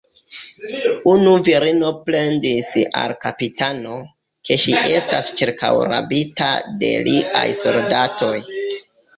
[1.09, 2.71] Unu virino plendis
[3.03, 3.99] al kapitano,
[4.49, 6.51] ke ŝi estas ĉirkaŭrabita
[6.83, 8.37] de liaj soldatoj.